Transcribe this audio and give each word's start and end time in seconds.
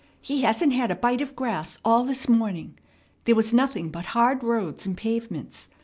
He 0.19 0.41
hasn't 0.41 0.73
had 0.73 0.89
a 0.89 0.95
bite 0.95 1.21
of 1.21 1.35
grass 1.35 1.77
all 1.85 2.03
this 2.03 2.27
morning. 2.27 2.75
There 3.25 3.35
was 3.35 3.53
nothing 3.53 3.89
but 3.89 4.07
hard 4.17 4.43
roads 4.43 4.87
and 4.87 4.97
pavements. 4.97 5.69